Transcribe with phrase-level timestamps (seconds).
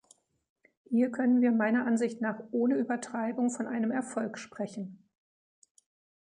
[0.89, 4.97] Hier können wir meiner Ansicht nach ohne Übertreibung von einem Erfolg sprechen.